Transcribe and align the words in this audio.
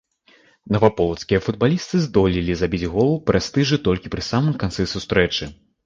Наваполацкія 0.75 1.39
футбалісты 1.49 2.01
здолелі 2.07 2.57
забіць 2.65 2.89
гол 2.97 3.15
прэстыжу 3.31 3.83
толькі 3.89 4.07
пры 4.19 4.31
самым 4.33 4.55
канцы 4.63 4.93
сустрэчы. 4.99 5.43